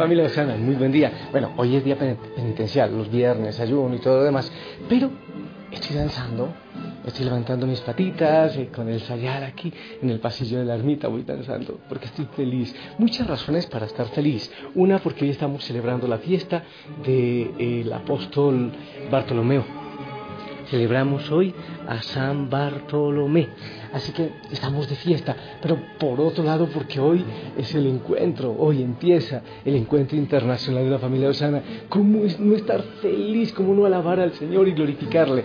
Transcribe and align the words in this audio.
familia 0.00 0.24
Osana, 0.24 0.56
muy 0.56 0.76
buen 0.76 0.92
día. 0.92 1.28
Bueno, 1.30 1.52
hoy 1.58 1.76
es 1.76 1.84
día 1.84 1.94
penitencial, 1.94 2.90
los 2.96 3.10
viernes, 3.10 3.60
ayuno 3.60 3.94
y 3.94 3.98
todo 3.98 4.16
lo 4.16 4.24
demás, 4.24 4.50
pero 4.88 5.10
estoy 5.70 5.94
danzando, 5.94 6.48
estoy 7.04 7.26
levantando 7.26 7.66
mis 7.66 7.82
patitas 7.82 8.56
y 8.56 8.68
con 8.68 8.88
el 8.88 9.02
sayar 9.02 9.44
aquí 9.44 9.70
en 10.00 10.08
el 10.08 10.18
pasillo 10.18 10.60
de 10.60 10.64
la 10.64 10.76
ermita 10.76 11.06
voy 11.08 11.22
danzando 11.24 11.80
porque 11.86 12.06
estoy 12.06 12.26
feliz. 12.34 12.74
Muchas 12.96 13.26
razones 13.26 13.66
para 13.66 13.84
estar 13.84 14.06
feliz. 14.06 14.50
Una 14.74 15.00
porque 15.00 15.26
hoy 15.26 15.32
estamos 15.32 15.66
celebrando 15.66 16.08
la 16.08 16.16
fiesta 16.16 16.62
del 17.04 17.92
apóstol 17.92 18.72
Bartolomeo. 19.10 19.89
Celebramos 20.70 21.28
hoy 21.32 21.52
a 21.88 22.00
San 22.00 22.48
Bartolomé. 22.48 23.48
Así 23.92 24.12
que 24.12 24.30
estamos 24.52 24.88
de 24.88 24.94
fiesta, 24.94 25.34
pero 25.60 25.76
por 25.98 26.20
otro 26.20 26.44
lado 26.44 26.68
porque 26.68 27.00
hoy 27.00 27.24
es 27.58 27.74
el 27.74 27.86
encuentro, 27.86 28.54
hoy 28.56 28.80
empieza 28.80 29.42
el 29.64 29.74
encuentro 29.74 30.16
internacional 30.16 30.84
de 30.84 30.90
la 30.90 30.98
familia 31.00 31.28
Osana. 31.28 31.60
¿Cómo 31.88 32.24
es 32.24 32.38
no 32.38 32.54
estar 32.54 32.80
feliz, 33.02 33.52
cómo 33.52 33.74
no 33.74 33.84
alabar 33.84 34.20
al 34.20 34.32
Señor 34.34 34.68
y 34.68 34.72
glorificarle? 34.72 35.44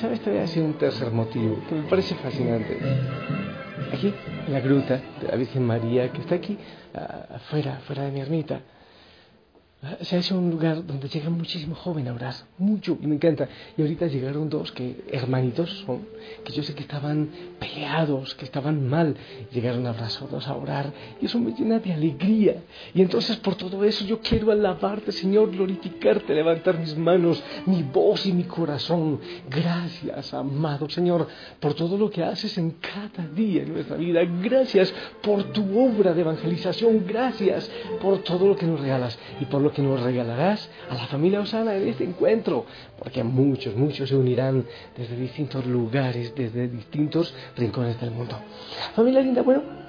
¿Sabes? 0.00 0.20
Te 0.20 0.30
voy 0.30 0.38
a 0.38 0.42
decir 0.42 0.62
un 0.62 0.74
tercer 0.74 1.10
motivo 1.10 1.58
que 1.68 1.74
me 1.74 1.82
parece 1.82 2.14
fascinante. 2.14 2.78
Aquí, 3.92 4.14
en 4.46 4.52
la 4.52 4.60
gruta 4.60 5.00
de 5.20 5.28
la 5.28 5.36
Virgen 5.36 5.66
María, 5.66 6.10
que 6.12 6.20
está 6.20 6.36
aquí 6.36 6.56
afuera, 7.34 7.78
afuera 7.78 8.04
de 8.04 8.12
mi 8.12 8.20
ermita, 8.20 8.60
se 10.02 10.14
ha 10.14 10.18
hecho 10.20 10.38
un 10.38 10.48
lugar 10.50 10.86
donde 10.86 11.08
llega 11.08 11.28
muchísimo 11.28 11.74
joven 11.74 12.06
a 12.06 12.14
orar, 12.14 12.34
mucho, 12.56 12.96
y 13.02 13.06
me 13.08 13.16
encanta. 13.16 13.48
Y 13.76 13.82
ahorita 13.82 14.06
llegaron 14.06 14.48
dos 14.48 14.70
que 14.70 15.02
hermanitos 15.10 15.70
son, 15.84 16.06
que 16.44 16.52
yo 16.52 16.62
sé 16.62 16.72
que 16.74 16.82
estaban 16.82 17.28
peleados, 17.58 18.34
que 18.36 18.44
estaban 18.44 18.86
mal, 18.88 19.16
llegaron 19.52 19.84
abrazados 19.88 20.46
a 20.46 20.54
orar, 20.54 20.92
y 21.20 21.26
eso 21.26 21.40
me 21.40 21.52
llena 21.52 21.80
de 21.80 21.92
alegría. 21.92 22.62
Y 22.94 23.02
entonces 23.02 23.36
por 23.38 23.56
todo 23.56 23.82
eso 23.82 24.04
yo 24.04 24.20
quiero 24.20 24.52
alabarte, 24.52 25.10
Señor, 25.10 25.50
glorificarte, 25.50 26.32
levantar 26.32 26.78
mis 26.78 26.96
manos, 26.96 27.42
mi 27.66 27.82
voz 27.82 28.24
y 28.26 28.32
mi 28.32 28.44
corazón. 28.44 29.18
Gracias, 29.50 30.32
amado 30.32 30.88
Señor, 30.88 31.26
por 31.58 31.74
todo 31.74 31.98
lo 31.98 32.08
que 32.08 32.22
haces 32.22 32.56
en 32.56 32.72
cada 32.72 33.26
día 33.34 33.62
en 33.62 33.72
nuestra 33.72 33.96
vida. 33.96 34.20
Gracias 34.42 34.94
por 35.22 35.42
tu 35.52 35.78
obra 35.80 36.14
de 36.14 36.20
evangelización. 36.20 37.04
Gracias 37.06 37.68
por 38.00 38.18
todo 38.22 38.46
lo 38.46 38.56
que 38.56 38.66
nos 38.66 38.80
regalas 38.80 39.18
y 39.40 39.46
por 39.46 39.60
lo 39.60 39.71
que 39.72 39.82
nos 39.82 40.00
regalarás 40.00 40.68
a 40.88 40.94
la 40.94 41.06
familia 41.06 41.40
Osana 41.40 41.74
en 41.74 41.88
este 41.88 42.04
encuentro, 42.04 42.66
porque 42.98 43.22
muchos, 43.24 43.74
muchos 43.74 44.08
se 44.08 44.16
unirán 44.16 44.64
desde 44.96 45.16
distintos 45.16 45.66
lugares, 45.66 46.34
desde 46.34 46.68
distintos 46.68 47.34
rincones 47.56 48.00
del 48.00 48.10
mundo. 48.10 48.36
Familia 48.94 49.20
linda, 49.20 49.42
bueno, 49.42 49.81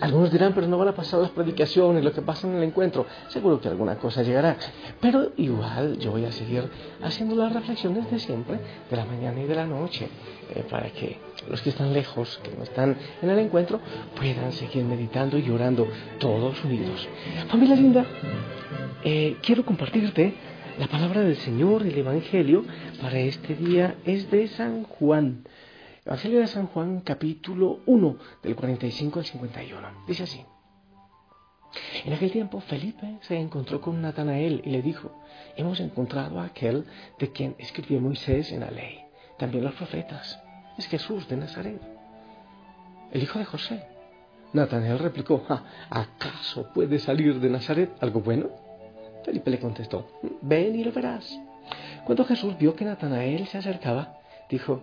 algunos 0.00 0.30
dirán, 0.30 0.52
pero 0.54 0.66
no 0.66 0.76
van 0.76 0.88
a 0.88 0.94
pasar 0.94 1.20
las 1.20 1.30
predicaciones, 1.30 2.02
lo 2.02 2.12
que 2.12 2.22
pasa 2.22 2.48
en 2.48 2.56
el 2.56 2.62
encuentro. 2.62 3.06
Seguro 3.28 3.60
que 3.60 3.68
alguna 3.68 3.96
cosa 3.96 4.22
llegará. 4.22 4.56
Pero 5.00 5.32
igual 5.36 5.98
yo 5.98 6.10
voy 6.10 6.24
a 6.24 6.32
seguir 6.32 6.68
haciendo 7.02 7.36
las 7.36 7.52
reflexiones 7.52 8.10
de 8.10 8.18
siempre, 8.18 8.58
de 8.90 8.96
la 8.96 9.04
mañana 9.04 9.40
y 9.40 9.46
de 9.46 9.54
la 9.54 9.66
noche, 9.66 10.08
eh, 10.54 10.64
para 10.68 10.90
que 10.90 11.18
los 11.48 11.60
que 11.62 11.70
están 11.70 11.92
lejos, 11.92 12.40
que 12.42 12.56
no 12.56 12.64
están 12.64 12.96
en 13.22 13.30
el 13.30 13.38
encuentro, 13.38 13.80
puedan 14.16 14.52
seguir 14.52 14.84
meditando 14.84 15.38
y 15.38 15.48
orando 15.50 15.86
todos 16.18 16.62
unidos. 16.64 17.06
Familia 17.48 17.76
linda, 17.76 18.04
eh, 19.04 19.36
quiero 19.42 19.64
compartirte 19.64 20.34
la 20.78 20.88
palabra 20.88 21.20
del 21.20 21.36
Señor, 21.36 21.82
el 21.82 21.96
Evangelio, 21.96 22.64
para 23.00 23.18
este 23.20 23.54
día 23.54 23.94
es 24.04 24.28
de 24.30 24.48
San 24.48 24.82
Juan. 24.82 25.44
Evangelio 26.06 26.40
de 26.40 26.48
San 26.48 26.66
Juan, 26.66 27.00
capítulo 27.00 27.80
1, 27.86 28.16
del 28.42 28.54
45 28.54 29.20
al 29.20 29.24
51. 29.24 29.88
Dice 30.06 30.24
así. 30.24 30.44
En 32.04 32.12
aquel 32.12 32.30
tiempo 32.30 32.60
Felipe 32.60 33.16
se 33.22 33.38
encontró 33.38 33.80
con 33.80 34.02
Natanael 34.02 34.60
y 34.66 34.70
le 34.70 34.82
dijo, 34.82 35.22
hemos 35.56 35.80
encontrado 35.80 36.40
a 36.40 36.44
aquel 36.44 36.84
de 37.18 37.32
quien 37.32 37.56
escribió 37.56 38.02
Moisés 38.02 38.52
en 38.52 38.60
la 38.60 38.70
ley, 38.70 39.00
también 39.38 39.64
los 39.64 39.72
profetas, 39.76 40.38
es 40.76 40.86
Jesús 40.88 41.26
de 41.26 41.38
Nazaret, 41.38 41.80
el 43.10 43.22
hijo 43.22 43.38
de 43.38 43.46
José. 43.46 43.86
Natanael 44.52 44.98
replicó, 44.98 45.42
¿acaso 45.88 46.70
puede 46.74 46.98
salir 46.98 47.40
de 47.40 47.48
Nazaret 47.48 47.90
algo 48.00 48.20
bueno? 48.20 48.50
Felipe 49.24 49.50
le 49.50 49.58
contestó, 49.58 50.20
ven 50.42 50.76
y 50.78 50.84
lo 50.84 50.92
verás. 50.92 51.40
Cuando 52.04 52.26
Jesús 52.26 52.58
vio 52.58 52.76
que 52.76 52.84
Natanael 52.84 53.46
se 53.46 53.56
acercaba, 53.56 54.18
dijo, 54.50 54.82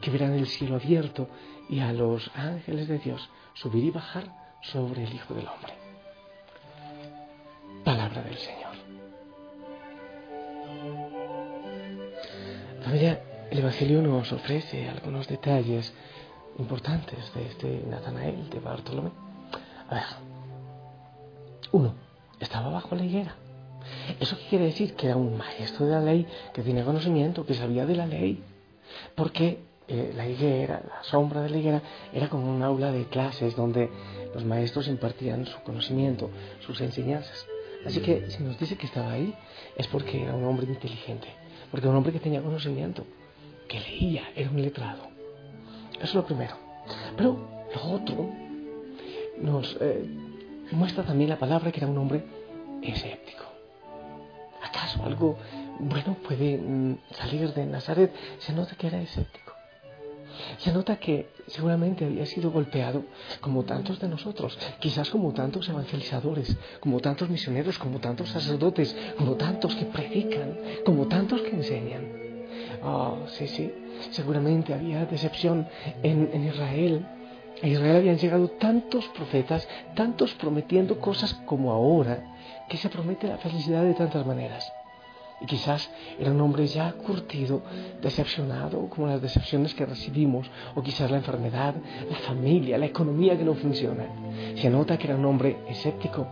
que 0.00 0.10
verán 0.10 0.34
el 0.34 0.46
cielo 0.46 0.76
abierto 0.76 1.28
y 1.68 1.80
a 1.80 1.92
los 1.92 2.30
ángeles 2.34 2.88
de 2.88 2.98
Dios 2.98 3.28
subir 3.54 3.84
y 3.84 3.90
bajar 3.90 4.24
sobre 4.62 5.04
el 5.04 5.14
Hijo 5.14 5.34
del 5.34 5.46
Hombre. 5.46 5.74
Palabra 7.84 8.22
del 8.22 8.36
Señor. 8.36 8.74
Familia, 12.82 13.22
el 13.50 13.58
Evangelio 13.58 14.02
nos 14.02 14.32
ofrece 14.32 14.88
algunos 14.88 15.26
detalles 15.28 15.94
importantes 16.58 17.32
de 17.34 17.46
este 17.46 17.84
Natanael 17.88 18.48
de 18.50 18.60
Bartolomé. 18.60 19.10
A 19.88 19.94
ver, 19.94 20.04
uno, 21.72 21.94
estaba 22.40 22.68
bajo 22.70 22.94
la 22.94 23.04
higuera. 23.04 23.34
¿Eso 24.20 24.36
qué 24.38 24.44
quiere 24.48 24.64
decir? 24.66 24.94
Que 24.94 25.06
era 25.06 25.16
un 25.16 25.36
maestro 25.36 25.86
de 25.86 25.92
la 25.92 26.00
ley, 26.00 26.26
que 26.52 26.62
tenía 26.62 26.84
conocimiento, 26.84 27.44
que 27.44 27.54
sabía 27.54 27.86
de 27.86 27.96
la 27.96 28.06
ley. 28.06 28.42
Porque 29.14 29.60
eh, 29.88 30.12
la 30.16 30.26
higuera, 30.26 30.82
la 30.86 31.02
sombra 31.02 31.42
de 31.42 31.50
la 31.50 31.58
higuera, 31.58 31.82
era 32.12 32.28
como 32.28 32.50
un 32.50 32.62
aula 32.62 32.90
de 32.90 33.06
clases 33.06 33.54
donde 33.54 33.90
los 34.34 34.44
maestros 34.44 34.88
impartían 34.88 35.46
su 35.46 35.60
conocimiento, 35.62 36.30
sus 36.60 36.80
enseñanzas. 36.80 37.46
Así 37.86 38.00
que 38.00 38.30
si 38.30 38.42
nos 38.42 38.58
dice 38.58 38.76
que 38.76 38.86
estaba 38.86 39.12
ahí, 39.12 39.34
es 39.76 39.86
porque 39.88 40.22
era 40.22 40.34
un 40.34 40.44
hombre 40.44 40.66
inteligente, 40.66 41.28
porque 41.70 41.84
era 41.84 41.90
un 41.90 41.98
hombre 41.98 42.12
que 42.12 42.20
tenía 42.20 42.40
conocimiento, 42.42 43.04
que 43.68 43.78
leía, 43.78 44.22
era 44.34 44.50
un 44.50 44.62
letrado. 44.62 45.08
Eso 45.96 46.04
es 46.04 46.14
lo 46.14 46.24
primero. 46.24 46.56
Pero 47.16 47.64
lo 47.74 47.90
otro 47.90 48.30
nos 49.38 49.76
eh, 49.80 50.04
muestra 50.72 51.04
también 51.04 51.30
la 51.30 51.38
palabra 51.38 51.70
que 51.70 51.80
era 51.80 51.86
un 51.86 51.98
hombre 51.98 52.24
escéptico. 52.82 53.44
¿Acaso 54.62 55.04
algo 55.04 55.36
bueno 55.78 56.16
puede 56.26 56.56
mm, 56.56 56.98
salir 57.10 57.52
de 57.52 57.66
Nazaret? 57.66 58.12
Se 58.38 58.52
nota 58.52 58.74
que 58.76 58.86
era 58.86 59.00
escéptico. 59.00 59.43
Se 60.58 60.72
nota 60.72 60.96
que 60.96 61.28
seguramente 61.46 62.04
había 62.04 62.26
sido 62.26 62.50
golpeado 62.50 63.04
como 63.40 63.64
tantos 63.64 64.00
de 64.00 64.08
nosotros, 64.08 64.58
quizás 64.80 65.10
como 65.10 65.32
tantos 65.32 65.68
evangelizadores, 65.68 66.56
como 66.80 67.00
tantos 67.00 67.28
misioneros, 67.28 67.78
como 67.78 68.00
tantos 68.00 68.30
sacerdotes, 68.30 68.94
como 69.16 69.34
tantos 69.34 69.74
que 69.74 69.84
predican, 69.86 70.58
como 70.84 71.06
tantos 71.06 71.42
que 71.42 71.50
enseñan. 71.50 72.24
Oh, 72.82 73.18
sí, 73.28 73.46
sí. 73.48 73.72
Seguramente 74.10 74.74
había 74.74 75.06
decepción 75.06 75.68
en, 76.02 76.30
en 76.32 76.44
Israel. 76.46 77.06
A 77.62 77.66
Israel 77.66 77.96
habían 77.96 78.18
llegado 78.18 78.48
tantos 78.48 79.06
profetas, 79.08 79.66
tantos 79.94 80.34
prometiendo 80.34 80.98
cosas 81.00 81.34
como 81.46 81.72
ahora, 81.72 82.34
que 82.68 82.76
se 82.76 82.88
promete 82.88 83.28
la 83.28 83.38
felicidad 83.38 83.84
de 83.84 83.94
tantas 83.94 84.26
maneras. 84.26 84.70
Y 85.44 85.46
quizás 85.46 85.90
era 86.18 86.30
un 86.30 86.40
hombre 86.40 86.66
ya 86.66 86.90
curtido, 86.92 87.60
decepcionado, 88.00 88.88
como 88.88 89.08
las 89.08 89.20
decepciones 89.20 89.74
que 89.74 89.84
recibimos, 89.84 90.50
o 90.74 90.82
quizás 90.82 91.10
la 91.10 91.18
enfermedad, 91.18 91.74
la 92.08 92.16
familia, 92.16 92.78
la 92.78 92.86
economía 92.86 93.36
que 93.36 93.44
no 93.44 93.52
funciona. 93.52 94.06
Se 94.56 94.70
nota 94.70 94.96
que 94.96 95.06
era 95.06 95.16
un 95.16 95.26
hombre 95.26 95.58
escéptico, 95.68 96.26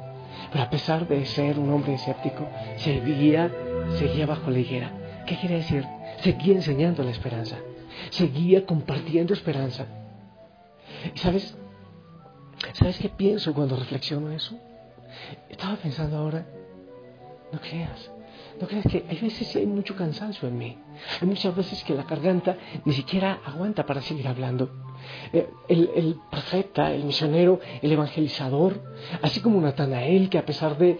pero 0.50 0.64
a 0.64 0.70
pesar 0.70 1.06
de 1.06 1.26
ser 1.26 1.58
un 1.58 1.70
hombre 1.74 1.92
escéptico, 1.92 2.48
seguía, 2.76 3.52
seguía 3.98 4.24
bajo 4.24 4.50
la 4.50 4.60
higuera. 4.60 4.90
¿Qué 5.26 5.36
quiere 5.36 5.56
decir? 5.56 5.84
Seguía 6.22 6.54
enseñando 6.54 7.02
la 7.02 7.10
esperanza, 7.10 7.58
seguía 8.08 8.64
compartiendo 8.64 9.34
esperanza. 9.34 9.84
¿Y 11.14 11.18
sabes? 11.18 11.54
¿Sabes 12.72 12.98
qué 12.98 13.10
pienso 13.10 13.52
cuando 13.52 13.76
reflexiono 13.76 14.30
eso? 14.30 14.56
Estaba 15.50 15.76
pensando 15.76 16.16
ahora, 16.16 16.46
no 17.52 17.60
creas, 17.60 18.10
no 18.62 18.68
creas 18.68 18.86
que 18.86 19.04
hay 19.08 19.18
veces 19.18 19.48
que 19.48 19.58
hay 19.58 19.66
mucho 19.66 19.96
cansancio 19.96 20.46
en 20.46 20.56
mí. 20.56 20.78
Hay 21.20 21.26
muchas 21.26 21.54
veces 21.56 21.82
que 21.82 21.94
la 21.94 22.04
garganta 22.04 22.56
ni 22.84 22.92
siquiera 22.92 23.40
aguanta 23.44 23.84
para 23.84 24.00
seguir 24.00 24.28
hablando. 24.28 24.70
Eh, 25.32 25.48
el, 25.68 26.16
profeta, 26.30 26.94
el 26.94 27.02
misionero, 27.02 27.58
el 27.82 27.90
evangelizador, 27.90 28.80
así 29.20 29.40
como 29.40 29.60
Natanael, 29.60 30.30
que 30.30 30.38
a 30.38 30.46
pesar 30.46 30.78
de, 30.78 30.96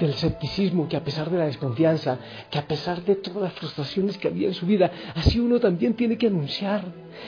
del 0.00 0.10
escepticismo, 0.10 0.88
que 0.88 0.96
a 0.96 1.04
pesar 1.04 1.28
de 1.28 1.36
la 1.36 1.44
desconfianza, 1.44 2.18
que 2.50 2.58
a 2.58 2.66
pesar 2.66 3.04
de 3.04 3.16
todas 3.16 3.42
las 3.42 3.52
frustraciones 3.52 4.16
que 4.16 4.28
había 4.28 4.48
en 4.48 4.54
su 4.54 4.64
vida, 4.64 4.90
así 5.14 5.38
uno 5.38 5.60
también 5.60 5.92
tiene 5.92 6.16
que 6.16 6.28
anunciar. 6.28 6.84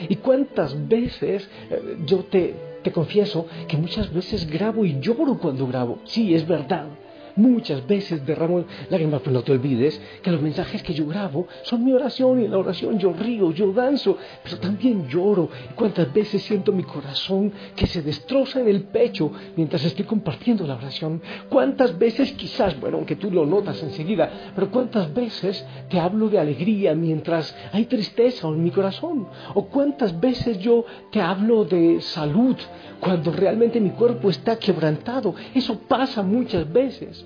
¿Y 0.09 0.15
cuántas 0.15 0.87
veces 0.87 1.47
eh, 1.69 1.97
yo 2.07 2.23
te, 2.23 2.79
te 2.81 2.91
confieso 2.91 3.45
que 3.67 3.77
muchas 3.77 4.11
veces 4.11 4.49
grabo 4.49 4.85
y 4.85 4.99
lloro 4.99 5.37
cuando 5.37 5.67
grabo? 5.67 5.99
Sí, 6.05 6.33
es 6.33 6.47
verdad. 6.47 6.87
Muchas 7.35 7.85
veces 7.87 8.25
derramo 8.25 8.65
lágrimas, 8.89 9.21
pero 9.21 9.33
no 9.33 9.43
te 9.43 9.51
olvides 9.51 9.99
que 10.21 10.31
los 10.31 10.41
mensajes 10.41 10.83
que 10.83 10.93
yo 10.93 11.07
grabo 11.07 11.47
son 11.63 11.83
mi 11.83 11.93
oración 11.93 12.41
y 12.41 12.45
en 12.45 12.51
la 12.51 12.57
oración 12.57 12.99
yo 12.99 13.13
río, 13.13 13.51
yo 13.51 13.71
danzo, 13.71 14.17
pero 14.43 14.57
también 14.59 15.07
lloro. 15.07 15.49
Y 15.71 15.73
cuántas 15.73 16.11
veces 16.13 16.41
siento 16.41 16.71
mi 16.71 16.83
corazón 16.83 17.51
que 17.75 17.87
se 17.87 18.01
destroza 18.01 18.59
en 18.59 18.67
el 18.67 18.83
pecho 18.83 19.31
mientras 19.55 19.83
estoy 19.83 20.05
compartiendo 20.05 20.65
la 20.65 20.75
oración. 20.75 21.21
Cuántas 21.49 21.97
veces 21.97 22.31
quizás, 22.33 22.79
bueno, 22.79 22.97
aunque 22.97 23.15
tú 23.15 23.31
lo 23.31 23.45
notas 23.45 23.81
enseguida, 23.81 24.51
pero 24.55 24.69
cuántas 24.69 25.13
veces 25.13 25.65
te 25.89 25.99
hablo 25.99 26.29
de 26.29 26.39
alegría 26.39 26.93
mientras 26.95 27.55
hay 27.71 27.85
tristeza 27.85 28.47
en 28.47 28.63
mi 28.63 28.71
corazón. 28.71 29.27
O 29.53 29.65
cuántas 29.67 30.19
veces 30.19 30.59
yo 30.59 30.85
te 31.11 31.21
hablo 31.21 31.65
de 31.65 32.01
salud 32.01 32.55
cuando 33.01 33.31
realmente 33.31 33.81
mi 33.81 33.89
cuerpo 33.89 34.29
está 34.29 34.57
quebrantado. 34.57 35.35
Eso 35.53 35.79
pasa 35.79 36.21
muchas 36.21 36.71
veces. 36.71 37.25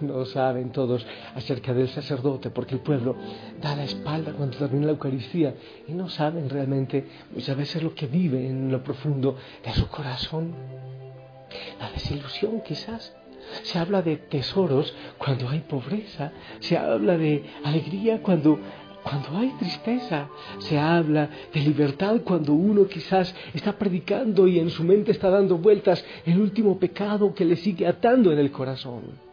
No 0.00 0.24
saben 0.26 0.70
todos 0.70 1.04
acerca 1.34 1.72
del 1.72 1.88
sacerdote 1.88 2.50
porque 2.50 2.74
el 2.74 2.80
pueblo 2.80 3.16
da 3.60 3.74
la 3.74 3.84
espalda 3.84 4.32
cuando 4.32 4.56
termina 4.56 4.86
la 4.86 4.92
Eucaristía 4.92 5.54
y 5.88 5.92
no 5.92 6.08
saben 6.08 6.48
realmente 6.48 7.04
muchas 7.34 7.56
veces 7.56 7.82
lo 7.82 7.94
que 7.94 8.06
vive 8.06 8.46
en 8.46 8.70
lo 8.70 8.82
profundo 8.82 9.36
de 9.64 9.72
su 9.72 9.88
corazón. 9.88 10.54
La 11.80 11.90
desilusión 11.90 12.60
quizás. 12.60 13.14
Se 13.62 13.78
habla 13.78 14.02
de 14.02 14.18
tesoros 14.18 14.94
cuando 15.16 15.48
hay 15.48 15.60
pobreza, 15.60 16.32
se 16.60 16.76
habla 16.76 17.16
de 17.16 17.44
alegría 17.64 18.20
cuando 18.22 18.58
cuando 19.08 19.38
hay 19.38 19.50
tristeza, 19.58 20.28
se 20.58 20.78
habla 20.78 21.30
de 21.52 21.60
libertad 21.60 22.20
cuando 22.24 22.52
uno 22.52 22.86
quizás 22.86 23.34
está 23.54 23.72
predicando 23.72 24.46
y 24.46 24.58
en 24.58 24.70
su 24.70 24.84
mente 24.84 25.12
está 25.12 25.30
dando 25.30 25.56
vueltas 25.56 26.04
el 26.26 26.38
último 26.40 26.78
pecado 26.78 27.32
que 27.32 27.44
le 27.44 27.56
sigue 27.56 27.86
atando 27.86 28.32
en 28.32 28.38
el 28.38 28.50
corazón. 28.50 29.27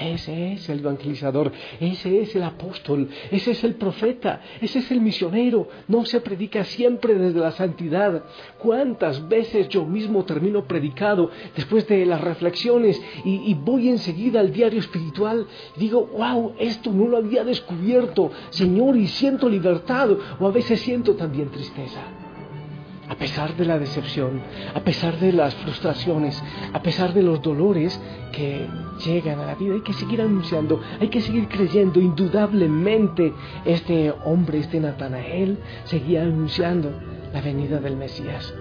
Ese 0.00 0.54
es 0.54 0.68
el 0.68 0.80
evangelizador, 0.80 1.52
ese 1.78 2.20
es 2.20 2.34
el 2.34 2.42
apóstol, 2.42 3.08
ese 3.30 3.52
es 3.52 3.62
el 3.62 3.74
profeta, 3.76 4.40
ese 4.60 4.80
es 4.80 4.90
el 4.90 5.00
misionero. 5.00 5.68
No 5.86 6.04
se 6.04 6.20
predica 6.20 6.64
siempre 6.64 7.14
desde 7.14 7.38
la 7.38 7.52
santidad. 7.52 8.24
¿Cuántas 8.58 9.28
veces 9.28 9.68
yo 9.68 9.84
mismo 9.84 10.24
termino 10.24 10.64
predicado 10.64 11.30
después 11.54 11.86
de 11.86 12.04
las 12.06 12.20
reflexiones 12.20 13.00
y, 13.24 13.54
voy 13.54 13.88
enseguida 13.88 14.40
al 14.40 14.52
diario 14.52 14.80
espiritual 14.80 15.46
y 15.76 15.80
digo, 15.80 16.06
wow, 16.06 16.54
esto 16.58 16.90
no 16.92 17.06
lo 17.06 17.18
había 17.18 17.44
descubierto, 17.44 18.30
Señor, 18.50 18.96
y 18.96 19.06
siento 19.06 19.48
libertad 19.48 20.10
o 20.40 20.46
a 20.46 20.50
veces 20.50 20.80
siento 20.80 21.14
también 21.14 21.50
tristeza? 21.50 22.23
A 23.08 23.16
pesar 23.16 23.56
de 23.56 23.64
la 23.64 23.78
decepción, 23.78 24.40
a 24.74 24.80
pesar 24.80 25.18
de 25.18 25.32
las 25.32 25.54
frustraciones, 25.56 26.42
a 26.72 26.82
pesar 26.82 27.12
de 27.12 27.22
los 27.22 27.42
dolores 27.42 28.00
que 28.32 28.66
llegan 29.04 29.40
a 29.40 29.46
la 29.46 29.54
vida, 29.54 29.74
hay 29.74 29.82
que 29.82 29.92
seguir 29.92 30.22
anunciando, 30.22 30.80
hay 31.00 31.08
que 31.08 31.20
seguir 31.20 31.48
creyendo. 31.48 32.00
Indudablemente 32.00 33.32
este 33.64 34.12
hombre, 34.24 34.58
este 34.58 34.80
Natanael, 34.80 35.58
seguía 35.84 36.22
anunciando 36.22 36.92
la 37.32 37.40
venida 37.40 37.78
del 37.80 37.96
Mesías. 37.96 38.54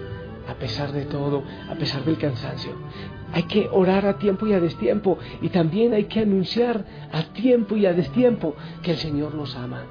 A 0.48 0.56
pesar 0.56 0.92
de 0.92 1.06
todo, 1.06 1.44
a 1.70 1.76
pesar 1.76 2.04
del 2.04 2.18
cansancio, 2.18 2.72
hay 3.32 3.44
que 3.44 3.70
orar 3.72 4.06
a 4.06 4.18
tiempo 4.18 4.46
y 4.46 4.54
a 4.54 4.60
destiempo 4.60 5.18
y 5.42 5.48
también 5.50 5.94
hay 5.94 6.04
que 6.06 6.20
anunciar 6.20 6.86
a 7.14 7.24
tiempo 7.34 7.78
y 7.78 7.86
a 7.86 7.94
destiempo 7.94 8.54
que 8.82 8.92
el 8.92 8.98
Señor 8.98 9.36
nos 9.36 9.56
ama, 9.56 9.84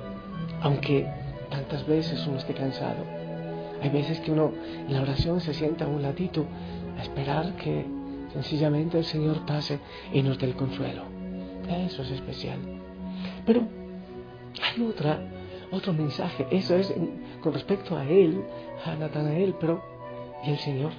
aunque 0.61 1.09
tantas 1.49 1.87
veces 1.87 2.27
uno 2.27 2.37
esté 2.37 2.53
cansado 2.53 3.22
hay 3.83 3.91
veces 3.91 4.21
que 4.21 4.31
uno 4.31 4.53
en 4.87 4.93
la 4.93 5.03
oración 5.03 5.41
se 5.41 5.53
sienta 5.53 5.85
a 5.85 5.89
un 5.89 6.03
ladito 6.03 6.47
a 6.97 7.03
esperar 7.03 7.57
que 7.57 7.85
sencillamente 8.33 8.97
el 8.99 9.05
Señor 9.05 9.45
pase 9.45 9.81
y 10.13 10.23
nos 10.23 10.39
dé 10.39 10.47
el 10.47 10.55
consuelo. 10.55 11.03
Eso 11.69 12.03
es 12.03 12.13
especial. 12.13 12.59
Pero 13.45 13.63
hay 14.63 14.83
otra, 14.85 15.21
otro 15.73 15.93
mensaje. 15.93 16.47
Eso 16.51 16.77
es 16.77 16.95
con 17.41 17.53
respecto 17.53 17.97
a 17.97 18.05
él, 18.05 18.43
a 18.85 18.95
Natanael, 18.95 19.57
pero 19.59 19.83
¿y 20.45 20.51
el 20.51 20.59
Señor? 20.59 20.93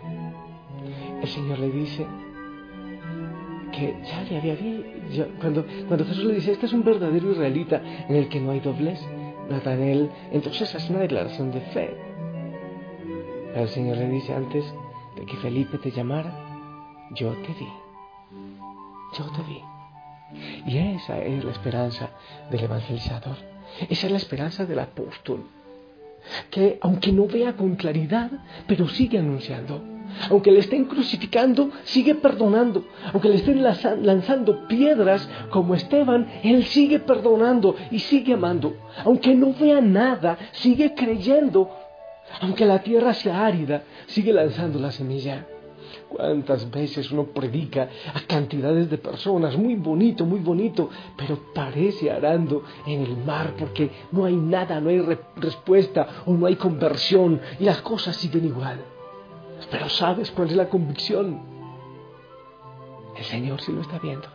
El 1.21 1.27
Señor 1.29 1.59
le 1.59 1.71
dice 1.71 2.05
que 3.71 3.95
ya 4.03 4.23
le 4.29 4.37
había 4.39 4.55
dicho, 4.55 5.27
cuando, 5.39 5.65
cuando 5.87 6.05
Jesús 6.05 6.25
le 6.25 6.35
dice, 6.35 6.51
este 6.51 6.65
es 6.65 6.73
un 6.73 6.83
verdadero 6.83 7.31
israelita 7.31 7.81
en 8.09 8.15
el 8.15 8.27
que 8.27 8.41
no 8.41 8.51
hay 8.51 8.59
doblez, 8.59 8.99
Natanael 9.49 10.09
entonces 10.31 10.75
hace 10.75 10.91
una 10.91 11.01
declaración 11.01 11.51
de 11.51 11.61
fe 11.61 12.12
el 13.61 13.69
Señor 13.69 13.97
le 13.97 14.09
dice 14.09 14.33
antes 14.33 14.65
de 15.15 15.25
que 15.25 15.37
Felipe 15.37 15.77
te 15.77 15.91
llamara, 15.91 16.33
yo 17.11 17.29
te 17.29 17.53
di. 17.53 17.69
Yo 19.17 19.25
te 19.35 19.43
di. 19.43 19.61
Y 20.65 20.77
esa 20.95 21.19
es 21.19 21.43
la 21.43 21.51
esperanza 21.51 22.09
del 22.49 22.63
evangelizador. 22.63 23.35
Esa 23.89 24.07
es 24.07 24.11
la 24.11 24.17
esperanza 24.17 24.65
del 24.65 24.79
apóstol. 24.79 25.43
Que 26.49 26.79
aunque 26.81 27.11
no 27.11 27.27
vea 27.27 27.55
con 27.55 27.75
claridad, 27.75 28.31
pero 28.67 28.87
sigue 28.87 29.19
anunciando. 29.19 29.81
Aunque 30.29 30.51
le 30.51 30.59
estén 30.59 30.85
crucificando, 30.85 31.69
sigue 31.83 32.15
perdonando. 32.15 32.85
Aunque 33.11 33.29
le 33.29 33.35
estén 33.35 33.63
lanzando 33.63 34.67
piedras 34.67 35.27
como 35.49 35.75
Esteban, 35.75 36.27
él 36.43 36.65
sigue 36.65 36.99
perdonando 36.99 37.75
y 37.91 37.99
sigue 37.99 38.33
amando. 38.33 38.75
Aunque 39.03 39.35
no 39.35 39.53
vea 39.53 39.81
nada, 39.81 40.37
sigue 40.53 40.93
creyendo 40.95 41.69
aunque 42.41 42.65
la 42.65 42.81
tierra 42.81 43.13
sea 43.13 43.45
árida, 43.45 43.83
sigue 44.07 44.33
lanzando 44.33 44.79
la 44.79 44.91
semilla. 44.91 45.47
¿Cuántas 46.09 46.69
veces 46.69 47.11
uno 47.11 47.25
predica 47.25 47.89
a 48.13 48.21
cantidades 48.21 48.89
de 48.89 48.97
personas? 48.97 49.57
Muy 49.57 49.75
bonito, 49.75 50.25
muy 50.25 50.39
bonito, 50.39 50.89
pero 51.17 51.39
parece 51.53 52.11
arando 52.11 52.63
en 52.85 53.01
el 53.01 53.17
mar 53.17 53.53
porque 53.57 53.89
no 54.11 54.25
hay 54.25 54.35
nada, 54.35 54.79
no 54.79 54.89
hay 54.89 55.01
respuesta 55.35 56.23
o 56.25 56.33
no 56.33 56.45
hay 56.45 56.55
conversión 56.55 57.41
y 57.59 57.63
las 57.63 57.81
cosas 57.81 58.15
siguen 58.15 58.45
igual. 58.45 58.79
Pero 59.71 59.89
¿sabes 59.89 60.31
cuál 60.31 60.49
es 60.49 60.55
la 60.55 60.69
convicción? 60.69 61.41
El 63.17 63.23
Señor 63.25 63.61
sí 63.61 63.71
lo 63.71 63.81
está 63.81 63.99
viendo. 63.99 64.27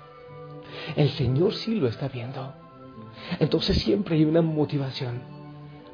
El 0.96 1.10
Señor 1.10 1.54
sí 1.54 1.74
lo 1.76 1.88
está 1.88 2.08
viendo. 2.08 2.52
Entonces 3.38 3.78
siempre 3.78 4.16
hay 4.16 4.24
una 4.24 4.42
motivación, 4.42 5.20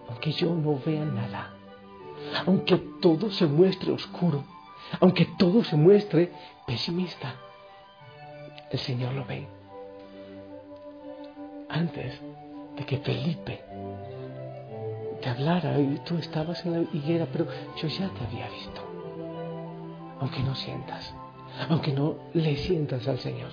aunque 0.09 0.33
yo 0.33 0.55
no 0.55 0.81
vea 0.85 1.05
nada 1.05 1.54
aunque 2.47 2.77
todo 3.01 3.31
se 3.31 3.47
muestre 3.47 3.93
oscuro, 3.93 4.45
aunque 5.01 5.27
todo 5.39 5.65
se 5.65 5.77
muestre 5.77 6.33
pesimista, 6.67 7.35
el 8.71 8.79
Señor 8.79 9.13
lo 9.15 9.25
ve. 9.25 9.47
Antes 11.69 12.21
de 12.77 12.85
que 12.85 12.99
Felipe 12.99 13.61
te 15.21 15.29
hablara 15.29 15.79
y 15.81 16.01
tú 16.05 16.17
estabas 16.17 16.65
en 16.67 16.73
la 16.73 16.89
higuera, 16.93 17.27
pero 17.31 17.47
yo 17.77 17.89
ya 17.89 18.09
te 18.09 18.25
había 18.25 18.49
visto. 18.49 18.81
Aunque 20.21 20.43
no 20.43 20.55
sientas, 20.55 21.15
aunque 21.69 21.93
no 21.93 22.17
le 22.35 22.57
sientas 22.57 23.07
al 23.09 23.19
Señor, 23.19 23.51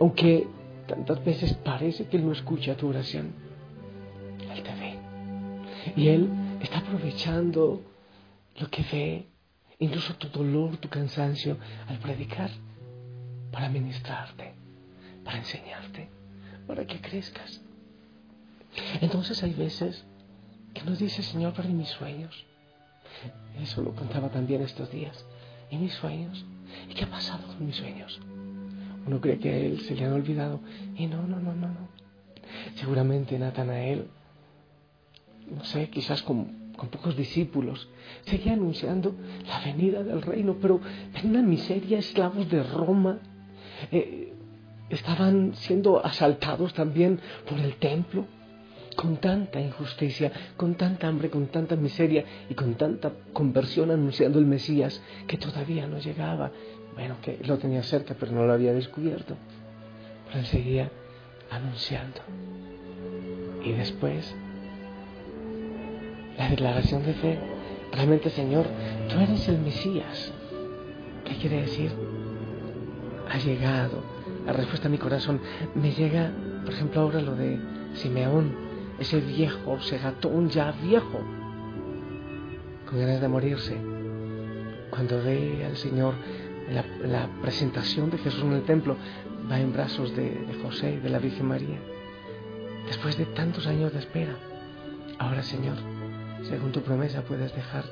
aunque 0.00 0.46
tantas 0.86 1.24
veces 1.24 1.54
parece 1.54 2.06
que 2.06 2.16
Él 2.16 2.26
no 2.26 2.32
escucha 2.32 2.76
tu 2.76 2.88
oración, 2.88 3.32
Él 4.52 4.62
te 4.62 4.74
ve, 4.74 4.98
Y 5.96 6.08
Él 6.08 6.28
está 6.60 6.78
aprovechando 6.78 7.82
lo 8.58 8.70
que 8.70 8.82
ve, 8.82 9.26
incluso 9.78 10.14
tu 10.14 10.28
dolor, 10.28 10.76
tu 10.78 10.88
cansancio, 10.88 11.58
al 11.88 11.98
predicar, 11.98 12.50
para 13.52 13.68
ministrarte, 13.68 14.54
para 15.24 15.38
enseñarte, 15.38 16.08
para 16.66 16.86
que 16.86 17.00
crezcas. 17.00 17.60
Entonces 19.00 19.42
hay 19.42 19.54
veces 19.54 20.04
que 20.74 20.82
nos 20.82 20.98
dice, 20.98 21.22
Señor, 21.22 21.52
pero 21.54 21.68
mis 21.68 21.88
sueños. 21.88 22.44
Eso 23.58 23.82
lo 23.82 23.94
contaba 23.94 24.28
también 24.28 24.62
estos 24.62 24.90
días. 24.90 25.24
¿Y 25.70 25.78
mis 25.78 25.94
sueños? 25.94 26.44
¿Y 26.88 26.94
qué 26.94 27.04
ha 27.04 27.10
pasado 27.10 27.46
con 27.46 27.64
mis 27.64 27.76
sueños? 27.76 28.20
Uno 29.06 29.20
cree 29.20 29.38
que 29.38 29.50
a 29.50 29.56
él 29.56 29.80
se 29.80 29.94
le 29.94 30.04
han 30.04 30.12
olvidado. 30.12 30.60
Y 30.96 31.06
no, 31.06 31.22
no, 31.26 31.40
no, 31.40 31.54
no, 31.54 31.68
no. 31.68 31.88
Seguramente 32.74 33.38
Natanael, 33.38 34.08
no 35.50 35.64
sé, 35.64 35.88
quizás 35.88 36.22
con, 36.22 36.55
con 36.76 36.88
pocos 36.88 37.16
discípulos, 37.16 37.88
seguía 38.22 38.52
anunciando 38.52 39.14
la 39.46 39.60
venida 39.60 40.02
del 40.02 40.22
reino, 40.22 40.56
pero 40.60 40.80
en 41.14 41.30
una 41.30 41.42
miseria, 41.42 41.98
esclavos 41.98 42.48
de 42.50 42.62
Roma, 42.62 43.18
eh, 43.90 44.32
estaban 44.90 45.54
siendo 45.54 46.04
asaltados 46.04 46.74
también 46.74 47.20
por 47.48 47.58
el 47.58 47.76
templo 47.76 48.26
con 48.96 49.18
tanta 49.18 49.60
injusticia, 49.60 50.32
con 50.56 50.74
tanta 50.74 51.06
hambre, 51.06 51.28
con 51.28 51.48
tanta 51.48 51.76
miseria 51.76 52.24
y 52.48 52.54
con 52.54 52.74
tanta 52.74 53.12
conversión 53.32 53.90
anunciando 53.90 54.38
el 54.38 54.46
Mesías 54.46 55.02
que 55.26 55.36
todavía 55.36 55.86
no 55.86 55.98
llegaba. 55.98 56.50
Bueno, 56.94 57.16
que 57.20 57.38
lo 57.44 57.58
tenía 57.58 57.82
cerca, 57.82 58.16
pero 58.18 58.32
no 58.32 58.46
lo 58.46 58.54
había 58.54 58.72
descubierto. 58.72 59.36
Pero 60.26 60.40
él 60.40 60.46
seguía 60.46 60.90
anunciando. 61.50 62.20
Y 63.62 63.72
después, 63.72 64.34
la 66.38 66.48
declaración 66.48 67.04
de 67.04 67.14
fe. 67.14 67.38
Realmente, 67.92 68.30
Señor, 68.30 68.66
tú 69.08 69.18
eres 69.20 69.48
el 69.48 69.58
Mesías. 69.58 70.32
¿Qué 71.24 71.36
quiere 71.36 71.62
decir? 71.62 71.90
Ha 73.30 73.38
llegado. 73.38 74.02
La 74.44 74.52
respuesta 74.52 74.88
a 74.88 74.90
mi 74.90 74.98
corazón 74.98 75.40
me 75.74 75.92
llega, 75.92 76.30
por 76.64 76.72
ejemplo, 76.72 77.00
ahora 77.00 77.20
lo 77.20 77.34
de 77.34 77.58
Simeón 77.94 78.66
ese 78.98 79.20
viejo 79.20 79.80
segatón 79.80 80.48
ya 80.48 80.72
viejo, 80.72 81.20
con 82.88 82.98
ganas 82.98 83.20
de 83.20 83.28
morirse, 83.28 83.76
cuando 84.90 85.22
ve 85.22 85.64
al 85.66 85.76
Señor 85.76 86.14
la, 86.70 87.28
presentación 87.42 88.10
de 88.10 88.18
Jesús 88.18 88.42
en 88.42 88.52
el 88.52 88.62
templo, 88.62 88.96
va 89.50 89.60
en 89.60 89.72
brazos 89.72 90.16
de 90.16 90.46
José 90.62 90.94
y 90.94 90.96
de 90.96 91.10
la 91.10 91.18
Virgen 91.18 91.46
María. 91.46 91.78
Después 92.86 93.18
de 93.18 93.26
tantos 93.26 93.66
años 93.66 93.92
de 93.92 93.98
espera, 93.98 94.36
ahora 95.18 95.42
Señor, 95.42 95.76
según 96.48 96.72
tu 96.72 96.80
promesa 96.82 97.22
puedes 97.22 97.54
dejar 97.54 97.84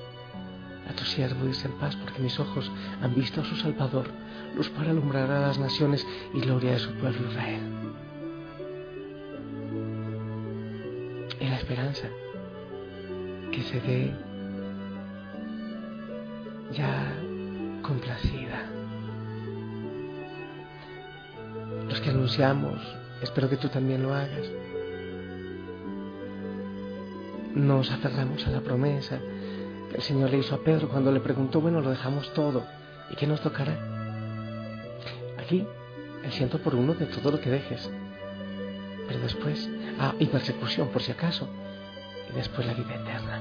a 0.88 0.92
tu 0.92 1.04
siervo 1.04 1.46
irse 1.46 1.66
en 1.66 1.78
paz, 1.78 1.96
porque 1.96 2.20
mis 2.20 2.38
ojos 2.38 2.70
han 3.00 3.14
visto 3.14 3.40
a 3.40 3.44
su 3.44 3.56
Salvador, 3.56 4.06
luz 4.56 4.68
para 4.70 4.90
alumbrar 4.90 5.30
a 5.30 5.40
las 5.40 5.58
naciones 5.58 6.06
y 6.34 6.40
gloria 6.40 6.72
de 6.72 6.78
su 6.78 6.92
pueblo 6.94 7.30
Israel. 7.30 7.74
esperanza 11.64 12.08
que 13.50 13.62
se 13.62 13.80
ve 13.80 14.12
ya 16.72 17.16
complacida. 17.80 18.66
Los 21.88 22.00
que 22.02 22.10
anunciamos, 22.10 22.80
espero 23.22 23.48
que 23.48 23.56
tú 23.56 23.68
también 23.68 24.02
lo 24.02 24.12
hagas, 24.12 24.46
nos 27.54 27.90
aferramos 27.90 28.46
a 28.46 28.50
la 28.50 28.60
promesa 28.60 29.20
que 29.90 29.96
el 29.96 30.02
Señor 30.02 30.30
le 30.30 30.38
hizo 30.38 30.54
a 30.54 30.58
Pedro 30.58 30.88
cuando 30.88 31.12
le 31.12 31.20
preguntó, 31.20 31.60
bueno, 31.60 31.80
lo 31.80 31.90
dejamos 31.90 32.32
todo, 32.34 32.64
¿y 33.10 33.16
qué 33.16 33.26
nos 33.26 33.40
tocará? 33.40 33.78
Aquí, 35.38 35.64
el 36.24 36.32
ciento 36.32 36.58
por 36.58 36.74
uno 36.74 36.94
de 36.94 37.06
todo 37.06 37.30
lo 37.30 37.40
que 37.40 37.50
dejes. 37.50 37.90
Pero 39.06 39.20
después, 39.20 39.68
ah, 40.00 40.14
y 40.18 40.26
persecución 40.26 40.88
por 40.88 41.02
si 41.02 41.12
acaso, 41.12 41.48
y 42.32 42.36
después 42.36 42.66
la 42.66 42.74
vida 42.74 42.94
eterna. 42.94 43.40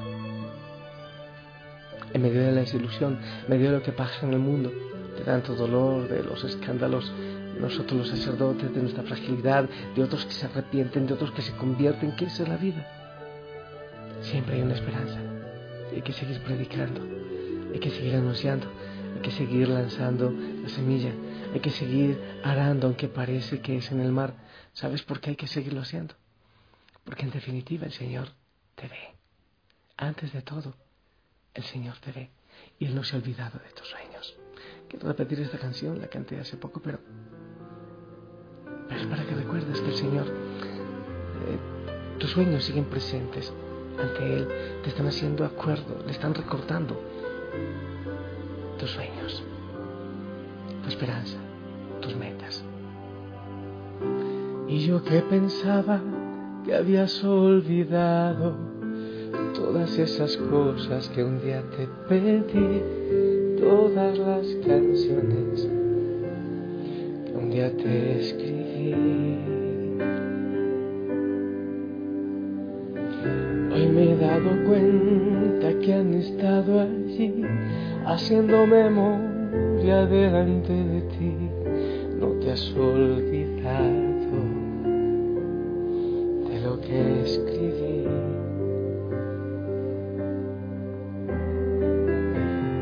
En 2.13 2.21
medio 2.21 2.41
de 2.43 2.51
la 2.51 2.61
desilusión, 2.61 3.19
en 3.43 3.49
medio 3.49 3.71
de 3.71 3.77
lo 3.77 3.83
que 3.83 3.91
pasa 3.91 4.25
en 4.25 4.33
el 4.33 4.39
mundo, 4.39 4.71
de 5.17 5.23
tanto 5.23 5.55
dolor, 5.55 6.07
de 6.07 6.21
los 6.21 6.43
escándalos, 6.43 7.11
nosotros 7.59 7.99
los 7.99 8.09
sacerdotes, 8.09 8.73
de 8.73 8.81
nuestra 8.81 9.03
fragilidad, 9.03 9.67
de 9.95 10.03
otros 10.03 10.25
que 10.25 10.33
se 10.33 10.45
arrepienten, 10.45 11.07
de 11.07 11.13
otros 11.13 11.31
que 11.31 11.41
se 11.41 11.53
convierten, 11.53 12.15
¿qué 12.15 12.25
es 12.25 12.39
la 12.47 12.57
vida? 12.57 13.02
Siempre 14.33 14.55
hay 14.55 14.63
una 14.63 14.73
esperanza. 14.73 15.19
Hay 15.91 16.01
que 16.01 16.11
seguir 16.11 16.41
predicando, 16.41 17.03
hay 17.71 17.79
que 17.79 17.91
seguir 17.91 18.15
anunciando, 18.15 18.65
hay 19.13 19.21
que 19.21 19.29
seguir 19.29 19.67
lanzando 19.67 20.31
la 20.31 20.69
semilla, 20.69 21.11
hay 21.53 21.59
que 21.59 21.69
seguir 21.69 22.19
arando 22.43 22.87
aunque 22.87 23.07
parece 23.07 23.61
que 23.61 23.77
es 23.77 23.91
en 23.91 23.99
el 23.99 24.11
mar. 24.11 24.33
¿Sabes 24.73 25.03
por 25.03 25.19
qué 25.19 25.29
hay 25.29 25.35
que 25.35 25.45
seguirlo 25.45 25.81
haciendo? 25.81 26.15
Porque 27.03 27.25
en 27.25 27.29
definitiva 27.29 27.85
el 27.85 27.91
Señor 27.91 28.29
te 28.73 28.87
ve. 28.87 29.13
Antes 29.97 30.33
de 30.33 30.41
todo, 30.41 30.73
el 31.53 31.63
Señor 31.65 31.99
te 31.99 32.11
ve 32.11 32.31
y 32.79 32.85
Él 32.85 32.95
no 32.95 33.03
se 33.03 33.15
ha 33.15 33.19
olvidado 33.19 33.59
de 33.59 33.69
tus 33.69 33.87
sueños. 33.87 34.35
Quiero 34.89 35.09
repetir 35.09 35.41
esta 35.41 35.59
canción, 35.59 36.01
la 36.01 36.07
canté 36.07 36.39
hace 36.39 36.57
poco, 36.57 36.81
pero, 36.81 36.99
pero 38.89 38.99
es 38.99 39.05
para 39.05 39.25
que 39.25 39.35
recuerdes 39.35 39.79
que 39.79 39.89
el 39.89 39.95
Señor, 39.95 40.25
eh, 40.25 42.17
tus 42.17 42.31
sueños 42.31 42.63
siguen 42.63 42.85
presentes 42.85 43.53
ante 43.99 44.33
Él, 44.33 44.47
te 44.83 44.89
están 44.89 45.07
haciendo 45.07 45.45
acuerdo, 45.45 45.97
le 46.05 46.11
están 46.11 46.33
recortando 46.33 46.99
tus 48.79 48.89
sueños, 48.91 49.43
tu 50.83 50.89
esperanza, 50.89 51.37
tus 52.01 52.15
metas. 52.15 52.63
Y 54.67 54.79
yo 54.79 55.03
que 55.03 55.21
pensaba 55.21 56.01
que 56.65 56.73
habías 56.73 57.23
olvidado 57.23 58.55
todas 59.53 59.97
esas 59.97 60.35
cosas 60.37 61.09
que 61.09 61.23
un 61.23 61.41
día 61.41 61.63
te 61.77 61.87
pedí, 62.07 62.81
todas 63.59 64.17
las 64.17 64.45
canciones 64.65 65.67
que 67.25 67.33
un 67.35 67.49
día 67.49 67.75
te 67.77 68.19
escribí. 68.19 69.32
Hoy 73.73 73.87
me 73.87 74.11
he 74.11 74.15
dado 74.17 74.49
cuenta 74.67 75.79
que 75.79 75.93
han 75.93 76.13
estado 76.13 76.81
allí 76.81 77.41
haciendo 78.05 78.67
memoria 78.67 80.05
delante 80.05 80.73
de 80.73 81.01
ti, 81.01 81.35
no 82.19 82.27
te 82.39 82.51
has 82.51 82.71
olvidado 82.75 83.63
que 86.87 87.21
escribí. 87.21 88.07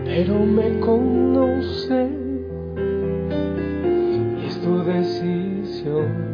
Pero 0.05 0.39
me 0.45 0.79
conoce 0.79 2.09
y 4.37 4.45
es 4.45 4.61
tu 4.61 4.83
decisión 4.83 6.31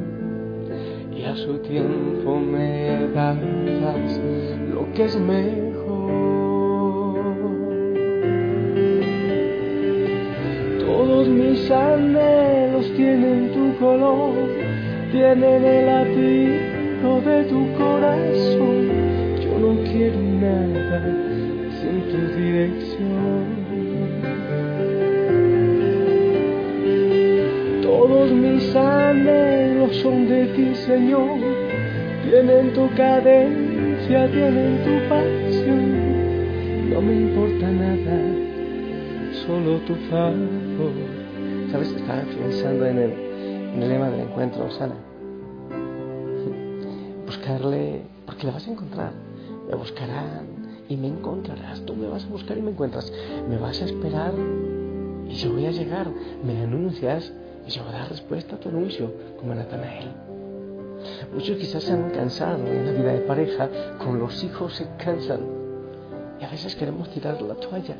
y 1.15 1.23
a 1.23 1.35
su 1.35 1.59
tiempo 1.59 2.39
me 2.39 3.07
darás 3.13 4.19
lo 4.77 4.93
que 4.93 5.05
es 5.05 5.19
mejor. 5.19 5.75
Todos 10.79 11.27
mis 11.27 11.71
anhelos 11.71 12.85
tienen 12.95 13.51
tu 13.53 13.75
color, 13.79 14.33
tienen 15.11 15.65
el 15.65 15.85
latir 15.87 16.77
de 17.25 17.43
tu 17.45 17.61
corazón. 17.77 18.87
Yo 19.43 19.53
no 19.65 19.71
quiero 19.89 20.19
nada 20.45 20.99
sin 21.79 21.97
tu 22.11 22.19
dirección. 22.39 23.45
Todos 27.81 28.31
mis 28.31 28.75
anhelos 28.75 29.95
son 29.97 30.27
de 30.27 30.45
ti, 30.47 30.75
Señor. 30.75 31.39
Tienen 32.29 32.73
tu 32.73 32.89
cadencia, 34.07 34.31
tienen 34.31 34.83
tu 34.83 35.09
pasión. 35.09 36.89
No 36.89 37.01
me 37.01 37.13
importa 37.13 37.71
nada, 37.71 38.17
solo 39.45 39.79
tu 39.81 39.95
favor. 40.09 40.91
¿Sabes? 41.71 41.91
Estaba 41.91 42.21
pensando 42.21 42.85
en 42.85 42.97
el, 42.97 43.11
en 43.75 43.83
el 43.83 43.89
lema 43.89 44.09
del 44.09 44.21
encuentro, 44.21 44.71
Sana 44.71 44.95
buscarle, 47.25 48.03
porque 48.25 48.45
le 48.45 48.53
vas 48.53 48.67
a 48.67 48.71
encontrar, 48.71 49.11
me 49.69 49.75
buscarán 49.75 50.47
y 50.89 50.95
me 50.95 51.07
encontrarás, 51.07 51.81
tú 51.85 51.93
me 51.95 52.07
vas 52.07 52.23
a 52.23 52.27
buscar 52.27 52.57
y 52.57 52.61
me 52.61 52.71
encuentras, 52.71 53.11
me 53.49 53.57
vas 53.57 53.81
a 53.81 53.85
esperar 53.85 54.33
y 55.29 55.33
yo 55.33 55.51
voy 55.51 55.65
a 55.65 55.71
llegar, 55.71 56.09
me 56.43 56.61
anuncias 56.61 57.33
y 57.67 57.71
yo 57.71 57.83
voy 57.83 57.93
a 57.93 57.99
dar 57.99 58.09
respuesta 58.09 58.55
a 58.55 58.59
tu 58.59 58.69
anuncio, 58.69 59.11
como 59.39 59.53
Natanael. 59.53 60.26
Muchos 61.33 61.57
quizás 61.57 61.83
se 61.83 61.93
han 61.93 62.09
cansado 62.11 62.65
en 62.65 62.85
la 62.85 62.91
vida 62.91 63.13
de 63.13 63.19
pareja, 63.19 63.69
con 63.97 64.19
los 64.19 64.43
hijos 64.43 64.73
se 64.73 64.87
cansan 64.97 65.41
y 66.39 66.43
a 66.43 66.49
veces 66.49 66.75
queremos 66.75 67.09
tirar 67.09 67.41
la 67.41 67.55
toalla. 67.55 67.95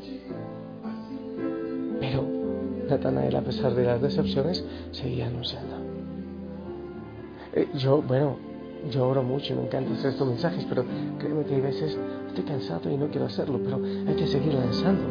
Pero 2.00 2.24
Natanael, 2.88 3.36
a 3.36 3.42
pesar 3.42 3.74
de 3.74 3.84
las 3.84 4.00
decepciones, 4.00 4.64
seguía 4.92 5.26
anunciando. 5.26 5.76
Eh, 7.54 7.68
yo, 7.74 8.02
bueno, 8.02 8.36
yo 8.90 9.08
oro 9.08 9.22
mucho 9.22 9.52
y 9.52 9.56
me 9.56 9.62
encanta 9.64 9.92
hacer 9.92 10.10
estos 10.10 10.28
mensajes, 10.28 10.64
pero 10.68 10.84
créeme 11.18 11.44
que 11.44 11.54
hay 11.56 11.60
veces 11.60 11.98
estoy 12.28 12.44
cansado 12.44 12.90
y 12.90 12.96
no 12.96 13.08
quiero 13.08 13.26
hacerlo, 13.26 13.60
pero 13.62 13.76
hay 13.76 14.14
que 14.14 14.26
seguir 14.26 14.54
lanzando 14.54 15.02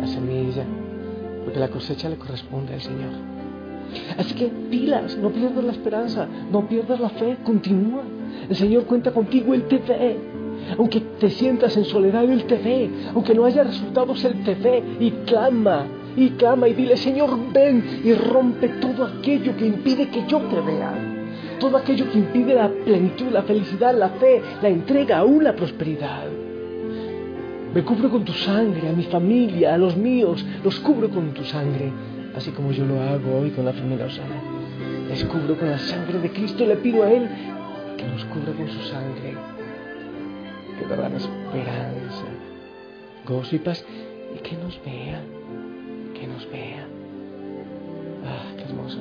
la 0.00 0.06
semilla, 0.06 0.64
porque 1.44 1.60
la 1.60 1.68
cosecha 1.68 2.08
le 2.08 2.16
corresponde 2.16 2.74
al 2.74 2.80
Señor. 2.80 3.12
Así 4.16 4.34
que 4.34 4.46
pilas, 4.70 5.16
no 5.18 5.30
pierdas 5.30 5.64
la 5.64 5.72
esperanza, 5.72 6.26
no 6.50 6.68
pierdas 6.68 7.00
la 7.00 7.10
fe, 7.10 7.36
continúa. 7.44 8.02
El 8.48 8.56
Señor 8.56 8.84
cuenta 8.84 9.12
contigo, 9.12 9.54
Él 9.54 9.64
te 9.64 9.78
ve. 9.78 10.16
Aunque 10.78 11.00
te 11.00 11.30
sientas 11.30 11.76
en 11.76 11.84
soledad, 11.84 12.24
Él 12.24 12.44
te 12.44 12.56
ve. 12.56 12.90
Aunque 13.14 13.34
no 13.34 13.44
haya 13.44 13.64
resultados, 13.64 14.24
Él 14.24 14.42
te 14.44 14.54
ve 14.54 14.82
y 15.00 15.10
clama, 15.26 15.86
y 16.16 16.30
clama 16.30 16.68
y 16.68 16.74
dile, 16.74 16.96
Señor, 16.96 17.30
ven 17.52 18.00
y 18.04 18.12
rompe 18.12 18.68
todo 18.68 19.04
aquello 19.04 19.56
que 19.56 19.66
impide 19.66 20.08
que 20.08 20.24
yo 20.26 20.38
te 20.40 20.60
vea. 20.60 20.92
Todo 21.58 21.76
aquello 21.76 22.10
que 22.10 22.18
impide 22.18 22.54
la 22.54 22.68
plenitud, 22.68 23.26
la 23.32 23.42
felicidad, 23.42 23.96
la 23.96 24.10
fe, 24.10 24.42
la 24.60 24.68
entrega, 24.68 25.18
aún 25.18 25.44
la 25.44 25.54
prosperidad. 25.54 26.26
Me 27.74 27.82
cubro 27.84 28.10
con 28.10 28.24
tu 28.24 28.32
sangre, 28.32 28.88
a 28.88 28.92
mi 28.92 29.04
familia, 29.04 29.74
a 29.74 29.78
los 29.78 29.96
míos, 29.96 30.44
los 30.62 30.78
cubro 30.80 31.08
con 31.08 31.32
tu 31.32 31.44
sangre, 31.44 31.90
así 32.36 32.50
como 32.50 32.72
yo 32.72 32.84
lo 32.86 33.00
hago 33.00 33.38
hoy 33.40 33.50
con 33.50 33.64
la 33.64 33.72
familia 33.72 34.06
Osana. 34.06 34.40
Les 35.08 35.24
cubro 35.24 35.56
con 35.58 35.70
la 35.70 35.78
sangre 35.78 36.18
de 36.18 36.30
Cristo, 36.30 36.64
le 36.64 36.76
pido 36.76 37.02
a 37.02 37.10
Él 37.10 37.28
que 37.96 38.04
nos 38.06 38.24
cubra 38.26 38.52
con 38.52 38.68
su 38.68 38.82
sangre, 38.88 39.34
que 40.78 40.86
dará 40.86 41.08
esperanza, 41.16 42.24
gozo 43.26 43.56
y 43.56 43.58
paz, 43.58 43.84
y 44.34 44.38
que 44.38 44.56
nos 44.56 44.80
vea, 44.84 45.20
que 46.14 46.26
nos 46.26 46.50
vea. 46.50 46.86
Ah, 48.24 48.52
qué 48.56 48.64
hermoso, 48.64 48.98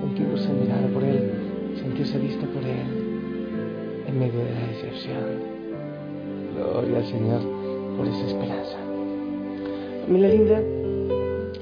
sentirse 0.00 0.48
mirada 0.52 0.88
por 0.88 1.02
Él, 1.02 1.30
sentirse 1.76 2.18
vista 2.18 2.46
por 2.46 2.62
Él 2.62 3.02
en 4.06 4.18
medio 4.18 4.38
de 4.38 4.54
la 4.54 4.66
decepción. 4.68 5.52
Gloria 6.54 6.98
al 6.98 7.06
Señor 7.06 7.40
por 7.96 8.06
esa 8.06 8.26
esperanza. 8.26 8.76
Familia 10.06 10.28
linda, 10.28 10.62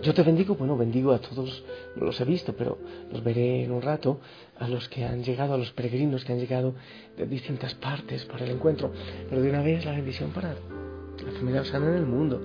yo 0.02 0.14
te 0.14 0.22
bendigo, 0.22 0.54
bueno, 0.54 0.76
bendigo 0.76 1.12
a 1.12 1.18
todos, 1.18 1.64
no 1.96 2.06
los 2.06 2.20
he 2.20 2.24
visto, 2.24 2.54
pero 2.54 2.78
los 3.12 3.22
veré 3.22 3.64
en 3.64 3.72
un 3.72 3.82
rato, 3.82 4.20
a 4.58 4.68
los 4.68 4.88
que 4.88 5.04
han 5.04 5.22
llegado, 5.22 5.54
a 5.54 5.58
los 5.58 5.72
peregrinos 5.72 6.24
que 6.24 6.32
han 6.32 6.38
llegado 6.38 6.74
de 7.16 7.26
distintas 7.26 7.74
partes 7.74 8.24
para 8.24 8.44
el 8.44 8.52
encuentro, 8.52 8.92
pero 9.28 9.42
de 9.42 9.50
una 9.50 9.62
vez 9.62 9.84
la 9.84 9.92
bendición 9.92 10.30
para 10.30 10.54
la 10.54 11.32
familia 11.38 11.62
Osana 11.62 11.88
en 11.88 11.94
el 11.94 12.06
mundo. 12.06 12.40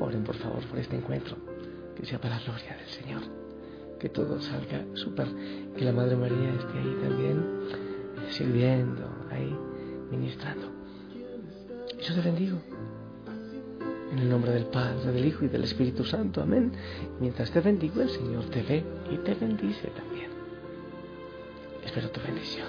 Oren 0.00 0.24
por 0.24 0.36
favor 0.36 0.64
por 0.66 0.78
este 0.78 0.96
encuentro, 0.96 1.36
que 1.96 2.06
sea 2.06 2.20
para 2.20 2.36
la 2.36 2.44
gloria 2.44 2.76
del 2.76 2.88
Señor, 2.88 3.22
que 3.98 4.08
todo 4.08 4.40
salga 4.40 4.84
súper, 4.94 5.28
que 5.76 5.84
la 5.84 5.92
Madre 5.92 6.16
María 6.16 6.54
esté 6.58 6.78
ahí 6.78 6.96
también, 7.02 7.44
sirviendo, 8.30 9.08
ahí, 9.30 9.56
ministrando. 10.10 10.68
Yo 12.00 12.14
te 12.14 12.20
bendigo. 12.20 12.58
En 14.12 14.18
el 14.18 14.28
nombre 14.28 14.52
del 14.52 14.66
Padre, 14.66 15.10
del 15.10 15.24
Hijo 15.24 15.46
y 15.46 15.48
del 15.48 15.64
Espíritu 15.64 16.04
Santo. 16.04 16.42
Amén. 16.42 16.70
Mientras 17.18 17.50
te 17.50 17.60
bendigo, 17.60 18.02
el 18.02 18.10
Señor 18.10 18.44
te 18.50 18.62
ve 18.62 18.84
y 19.10 19.16
te 19.16 19.34
bendice 19.34 19.88
también. 19.88 20.30
Espero 21.82 22.10
tu 22.10 22.20
bendición. 22.20 22.68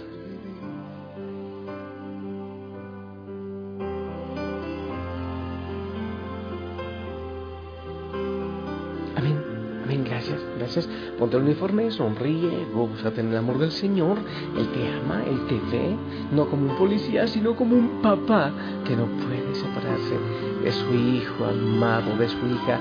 Amén. 9.18 9.44
Amén. 9.84 10.04
Gracias. 10.06 10.40
Gracias. 10.58 10.90
Ponte 11.20 11.36
el 11.36 11.44
uniforme, 11.44 11.92
sonríe, 11.92 12.68
gózate 12.74 13.20
en 13.20 13.32
el 13.32 13.38
amor 13.38 13.58
del 13.60 13.74
Señor. 13.74 14.18
Él 14.58 14.70
te 14.72 14.94
ama, 14.94 15.26
Él 15.28 15.46
te 15.48 15.60
ve, 15.76 15.94
no 16.32 16.50
como 16.50 16.72
un 16.72 16.78
policía, 16.78 17.28
sino 17.28 17.54
como 17.54 17.76
un 17.76 18.02
papá 18.02 18.50
que 18.86 18.96
no 18.96 19.08
puede 19.08 19.43
separarse 19.56 20.18
de 20.64 20.72
su 20.72 20.94
hijo 20.94 21.46
amado, 21.46 22.16
de 22.18 22.30
su 22.30 22.38
hija 22.48 22.80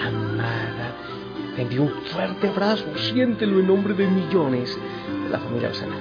amada. 0.00 0.92
Te 1.56 1.62
envío 1.62 1.82
un 1.82 1.92
fuerte 2.12 2.48
abrazo, 2.48 2.84
siéntelo 2.96 3.60
en 3.60 3.66
nombre 3.66 3.94
de 3.94 4.08
millones 4.08 4.76
de 5.24 5.28
la 5.28 5.38
familia 5.38 5.70
Osana. 5.70 5.96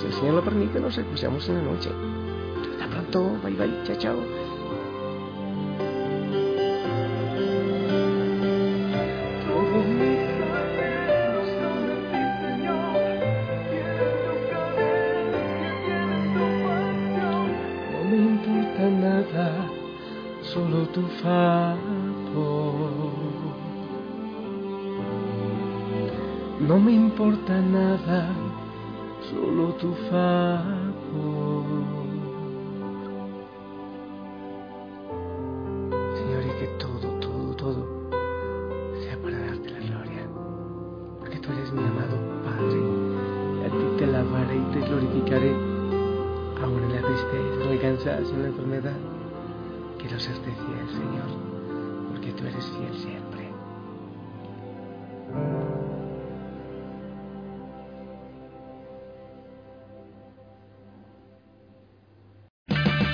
Si 0.00 0.06
el 0.06 0.12
Señor 0.12 0.34
lo 0.34 0.44
permite, 0.44 0.80
nos 0.80 0.98
escuchamos 0.98 1.48
en 1.48 1.56
la 1.56 1.62
noche. 1.62 1.90
Hasta 2.72 2.88
pronto, 2.88 3.36
bye 3.42 3.54
bye, 3.54 3.82
chao, 3.84 3.96
chao. 3.96 4.53
No 26.66 26.78
me 26.78 26.92
importa 26.92 27.60
nada, 27.60 28.32
solo 29.30 29.74
tu 29.74 29.92
favor. 30.10 31.64
Señor, 36.14 36.42
y 36.42 36.58
que 36.58 36.66
todo, 36.78 37.08
todo, 37.20 37.54
todo 37.56 37.86
sea 38.98 39.20
para 39.20 39.38
darte 39.40 39.70
la 39.72 39.78
gloria. 39.80 40.26
Porque 41.20 41.38
tú 41.38 41.52
eres 41.52 41.70
mi 41.70 41.80
amado 41.82 42.16
Padre. 42.44 42.80
A 43.66 43.68
ti 43.68 43.84
te 43.98 44.04
alabaré 44.04 44.56
y 44.56 44.72
te 44.72 44.80
glorificaré. 44.88 45.52
Aún 46.62 46.82
en 46.82 46.94
la 46.94 47.02
tristeza, 47.02 47.62
en 47.62 47.70
el 47.72 47.80
cansancio, 47.80 48.34
en 48.36 48.42
la 48.42 48.48
enfermedad. 48.48 48.96
Quiero 49.98 50.18
serte 50.18 50.50
fiel, 50.50 50.88
Señor, 50.88 51.28
porque 52.10 52.32
tú 52.32 52.46
eres 52.46 52.64
fiel 52.70 52.94
siempre. 52.94 53.23